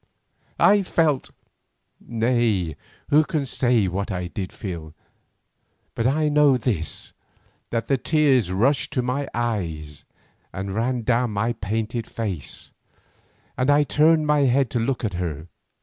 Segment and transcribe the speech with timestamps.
[0.57, 2.75] I felt—nay,
[3.09, 4.95] who can say what I did feel?
[5.93, 7.13] But I know this,
[7.69, 10.03] that the tears rushed to my eyes
[10.51, 12.71] and ran down my painted face,
[13.55, 15.45] and I turned my head to look at her.